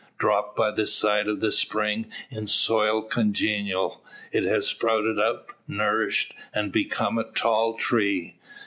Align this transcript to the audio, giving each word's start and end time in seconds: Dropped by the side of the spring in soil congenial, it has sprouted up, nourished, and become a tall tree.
Dropped 0.17 0.55
by 0.57 0.71
the 0.71 0.87
side 0.87 1.27
of 1.27 1.41
the 1.41 1.51
spring 1.51 2.11
in 2.31 2.47
soil 2.47 3.03
congenial, 3.03 4.03
it 4.31 4.41
has 4.45 4.65
sprouted 4.65 5.19
up, 5.19 5.51
nourished, 5.67 6.33
and 6.55 6.71
become 6.71 7.19
a 7.19 7.31
tall 7.31 7.75
tree. 7.75 8.39